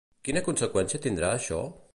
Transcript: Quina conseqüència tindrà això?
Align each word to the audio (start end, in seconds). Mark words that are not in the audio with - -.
Quina 0.27 0.41
conseqüència 0.47 1.03
tindrà 1.05 1.33
això? 1.41 1.65